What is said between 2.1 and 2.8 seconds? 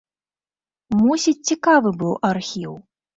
архіў.